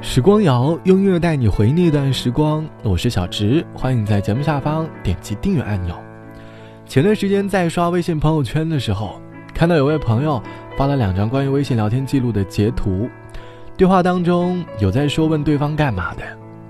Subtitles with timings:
[0.00, 5.98] 时光谣用音乐带你回忆那段时光，我是小直，欢迎在节目下方点击订阅按钮。
[6.86, 9.20] 前段时间在刷微信朋友圈的时候，
[9.52, 10.40] 看到有位朋友
[10.76, 13.10] 发了两张关于微信聊天记录的截图，
[13.76, 16.22] 对话当中有在说问对方干嘛的，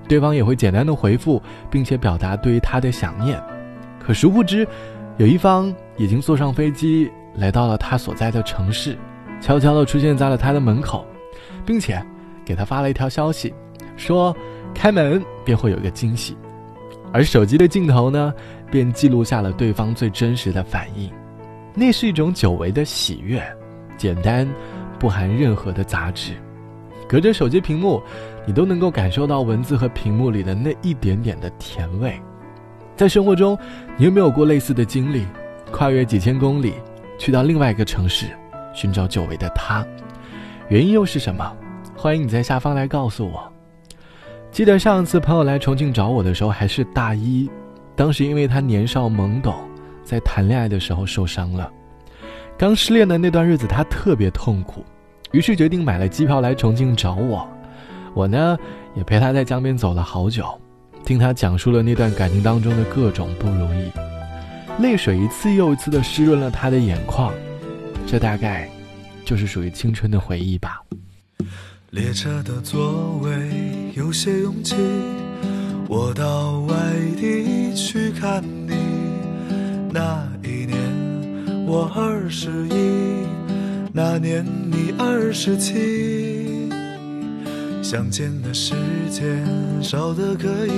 [0.07, 1.39] 对方也会简单的回复，
[1.69, 3.39] 并且表达对于他的想念。
[3.99, 4.67] 可殊不知，
[5.17, 8.97] 有一方已经坐上飞机来到了他所在的城市，
[9.39, 11.05] 悄悄的出现在了他的门口，
[11.63, 12.03] 并且。
[12.49, 13.53] 给他发了一条消息，
[13.95, 14.35] 说
[14.73, 16.35] 开门便会有一个惊喜，
[17.13, 18.33] 而手机的镜头呢，
[18.71, 21.11] 便记录下了对方最真实的反应。
[21.75, 23.39] 那是一种久违的喜悦，
[23.97, 24.49] 简单，
[24.97, 26.33] 不含任何的杂质。
[27.07, 28.01] 隔着手机屏幕，
[28.47, 32.19] 你都能够感受到文字和屏幕里的那一点点的甜味。
[32.95, 33.55] 在生活中，
[33.95, 35.23] 你有没有过类似的经历？
[35.71, 36.73] 跨越几千公里，
[37.19, 38.25] 去到另外一个城市，
[38.73, 39.85] 寻找久违的他，
[40.67, 41.55] 原因又是什么？
[42.01, 43.51] 欢迎你在下方来告诉我。
[44.51, 47.49] 记得上次朋友来重庆找我的时候还是大一，
[47.93, 49.53] 当时因为他年少懵懂，
[50.01, 51.69] 在谈恋爱的时候受伤了。
[52.57, 54.81] 刚失恋的那段日子，他特别痛苦，
[55.33, 57.45] 于是决定买了机票来重庆找我。
[58.13, 58.57] 我呢，
[58.95, 60.45] 也陪他在江边走了好久，
[61.03, 63.91] 听他讲述了那段感情当中的各种不如意，
[64.79, 67.33] 泪水一次又一次的湿润了他的眼眶。
[68.07, 68.69] 这大概
[69.25, 70.78] 就是属于青春的回忆吧。
[71.91, 73.31] 列车的座位
[73.95, 74.75] 有些拥挤，
[75.87, 76.75] 我到外
[77.19, 78.75] 地去看你。
[79.91, 80.77] 那一年
[81.65, 83.25] 我二十一，
[83.91, 86.69] 那年你二十七。
[87.81, 88.75] 相见的时
[89.09, 89.43] 间
[89.81, 90.71] 少得可以，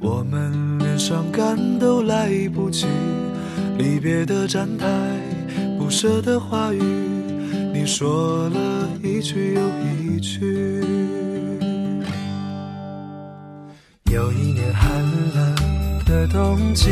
[0.00, 2.86] 我们连伤感都来不及。
[3.76, 4.86] 离别的站台，
[5.78, 6.80] 不舍的话语，
[7.74, 10.20] 你说了一句又一。
[10.20, 10.84] 句。
[14.10, 14.90] 有一年寒
[15.34, 15.54] 冷
[16.04, 16.90] 的冬季，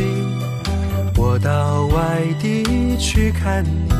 [1.16, 3.92] 我到外地去看你。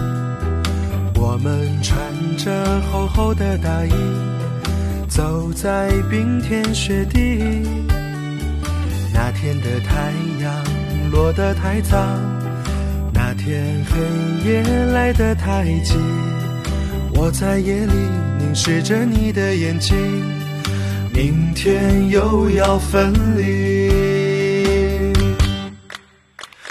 [1.21, 1.99] 我们穿
[2.39, 3.93] 着厚厚的大衣，
[5.09, 7.63] 走在冰天雪地。
[9.13, 10.65] 那天的太阳
[11.11, 11.99] 落得太早，
[13.13, 15.95] 那天黑夜来得太急。
[17.21, 17.93] 我在夜里
[18.39, 19.97] 凝视着你的眼睛，
[21.13, 23.91] 明天又要分离。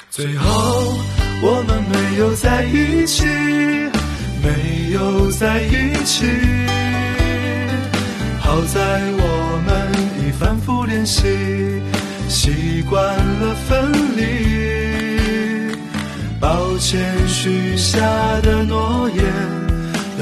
[0.09, 0.47] 最后
[1.43, 3.25] 我们没有在一起，
[4.41, 6.25] 没有在一起。
[8.39, 8.79] 好在
[9.19, 9.91] 我们
[10.25, 11.27] 已反复练习，
[12.29, 15.75] 习惯了分离。
[16.39, 17.99] 抱歉许下
[18.41, 19.56] 的诺言。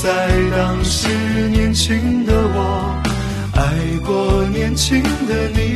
[0.00, 1.08] 在当时
[1.48, 3.02] 年轻的我，
[3.54, 5.74] 爱过年轻的你。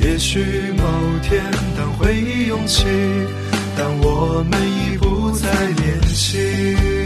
[0.00, 0.38] 也许
[0.76, 0.84] 某
[1.22, 1.42] 天
[1.76, 2.84] 当回忆涌起，
[3.76, 7.05] 但我们已不再年轻。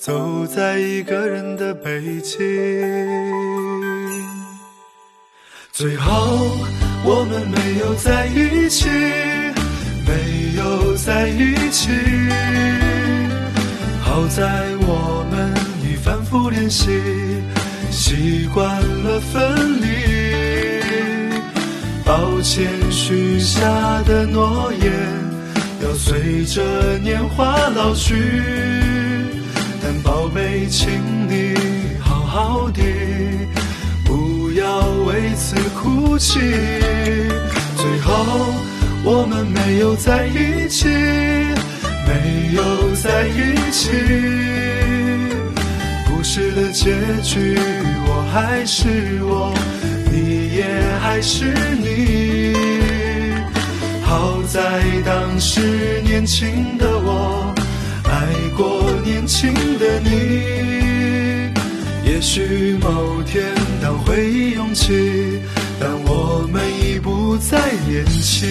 [0.00, 2.38] 走在一个人的北京，
[5.72, 6.56] 最后
[7.04, 8.88] 我们没有在一起，
[10.06, 11.90] 没有在一起。
[14.00, 15.52] 好在我们
[15.82, 16.88] 已反复练习，
[17.90, 19.86] 习惯了分离。
[22.06, 24.90] 抱歉许下的诺言，
[25.82, 28.16] 要随着年华老去。
[29.82, 30.88] 但宝贝，请
[31.28, 31.54] 你
[32.00, 32.82] 好好的。
[34.04, 36.38] 不要为此哭泣。
[37.76, 38.12] 最后
[39.04, 40.86] 我们没有在一起，
[42.06, 43.90] 没有在一起。
[46.06, 47.56] 故事的结局，
[48.06, 49.54] 我还是我，
[50.12, 50.64] 你也
[51.00, 52.54] 还是你。
[54.04, 57.54] 好在当时年轻的我，
[58.60, 60.10] 过年轻的你。
[62.04, 63.42] 也许某天
[63.80, 65.40] 当回忆涌起，
[65.80, 67.58] 但我们已不再
[67.88, 68.50] 年轻。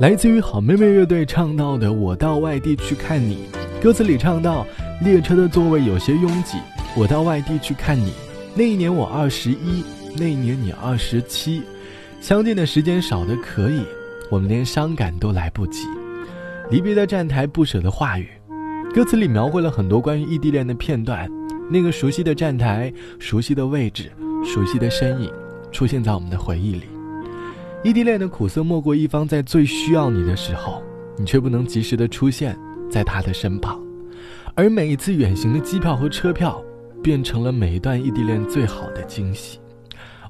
[0.00, 3.48] 来自于好妹妹乐队唱到的《我到外地去看你》，
[3.82, 4.66] 歌词里唱到
[5.02, 6.58] 列车的座位有些拥挤，
[6.94, 8.12] 我到外地去看你。
[8.54, 9.82] 那一年我二十一，
[10.16, 11.62] 那一年你二十七，
[12.20, 13.82] 相见的时间少得可以。
[14.30, 15.86] 我们连伤感都来不及，
[16.70, 18.28] 离别的站台，不舍的话语，
[18.94, 21.30] 歌词里描绘了很多关于异地恋的片段。
[21.68, 24.10] 那个熟悉的站台，熟悉的位置，
[24.44, 25.30] 熟悉的身影，
[25.70, 26.84] 出现在我们的回忆里。
[27.84, 30.82] 异地恋的苦涩，莫过一方在最需要你的时候，
[31.18, 32.58] 你却不能及时的出现
[32.90, 33.80] 在他的身旁，
[34.54, 36.62] 而每一次远行的机票和车票，
[37.02, 39.58] 变成了每一段异地恋最好的惊喜。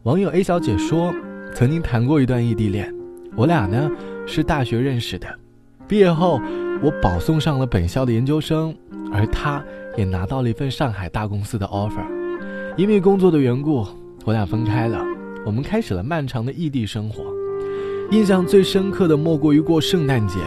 [0.05, 1.15] 网友 A 小姐说，
[1.55, 2.93] 曾经谈过一段异地恋。
[3.37, 3.89] 我俩呢
[4.27, 5.29] 是大学认识的，
[5.87, 6.41] 毕业后
[6.83, 8.75] 我保送上了本校的研究生，
[9.13, 9.63] 而他
[9.97, 12.05] 也拿到了一份上海大公司的 offer。
[12.77, 13.87] 因为工作的缘故，
[14.25, 15.01] 我俩分开了。
[15.47, 17.23] 我们开始了漫长的异地生活。
[18.11, 20.41] 印象最深刻的莫过于过圣诞节，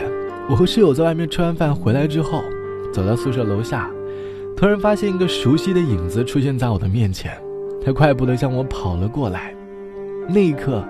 [0.50, 2.44] 我和室友在外面吃完饭回来之后，
[2.92, 3.90] 走到宿舍楼下，
[4.58, 7.42] 突然发现一个熟悉的影子出现在我的面前，
[7.86, 9.54] 他快步的向我跑了过来。
[10.28, 10.84] 那一刻。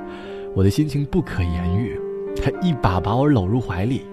[0.56, 2.00] 我的心情不可言喻，
[2.42, 4.06] 他一把把我搂入怀里，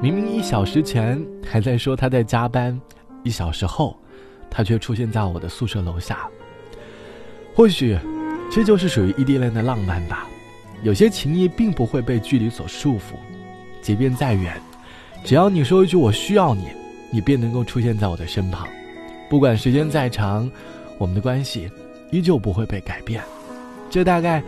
[0.00, 2.80] 明明一小时前还在说他在加班，
[3.22, 3.94] 一小时后，
[4.48, 6.26] 他却出现在我的宿舍楼下。
[7.54, 7.98] 或许，
[8.50, 10.26] 这就是属于异地恋的浪漫吧。
[10.82, 13.12] 有些情谊并不会被距离所束缚，
[13.82, 14.58] 即便再远，
[15.22, 16.68] 只要你说一句“我需要你”，
[17.12, 18.66] 你便能够出现在我的身旁。
[19.28, 20.50] 不管时间再长，
[20.96, 21.70] 我们的关系
[22.14, 23.22] 依旧不会被改变。
[23.90, 24.42] 这大概。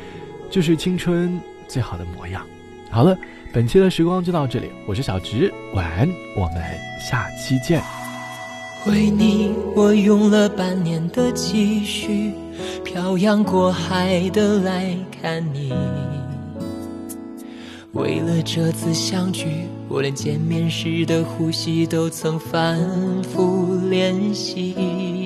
[0.48, 2.40] 就是青春最好的模样。
[2.88, 3.18] 好了，
[3.52, 6.62] 本期的时光就到这里，我是小直，晚安，我们
[7.00, 7.82] 下期见。
[8.86, 12.32] 为你，我用了半年的积蓄，
[12.84, 15.74] 漂洋过海的来看你。
[17.92, 22.78] 为了这次相聚，我连见面时的呼吸都曾反
[23.24, 25.25] 复练习。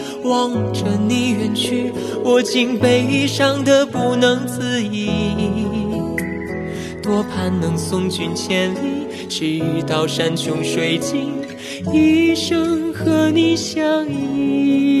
[0.23, 1.91] 望着你远去，
[2.23, 5.09] 我竟悲伤的不能自已。
[7.01, 11.33] 多盼能送君千里，直到山穷水尽，
[11.91, 15.00] 一生和你相依。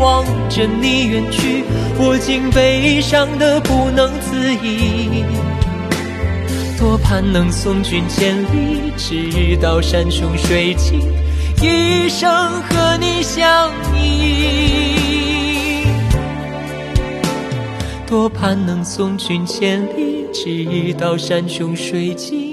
[0.00, 1.62] 望着你远去，
[1.98, 5.22] 我竟悲伤得不能自已。
[6.78, 10.98] 多盼能送君千里，直到山穷水尽，
[11.62, 15.84] 一生和你相依。
[18.06, 22.49] 多盼能送君千里，直到山穷水尽，